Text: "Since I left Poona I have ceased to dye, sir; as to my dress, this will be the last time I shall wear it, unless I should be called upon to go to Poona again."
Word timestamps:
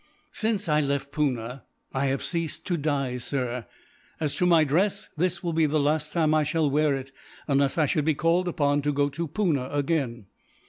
"Since 0.31 0.67
I 0.67 0.81
left 0.81 1.11
Poona 1.11 1.61
I 1.93 2.07
have 2.07 2.23
ceased 2.23 2.65
to 2.65 2.75
dye, 2.75 3.17
sir; 3.17 3.67
as 4.19 4.33
to 4.37 4.47
my 4.47 4.63
dress, 4.63 5.09
this 5.15 5.43
will 5.43 5.53
be 5.53 5.67
the 5.67 5.79
last 5.79 6.11
time 6.11 6.33
I 6.33 6.43
shall 6.43 6.71
wear 6.71 6.95
it, 6.95 7.11
unless 7.47 7.77
I 7.77 7.85
should 7.85 8.05
be 8.05 8.15
called 8.15 8.47
upon 8.47 8.81
to 8.81 8.91
go 8.93 9.09
to 9.09 9.27
Poona 9.27 9.69
again." 9.71 10.25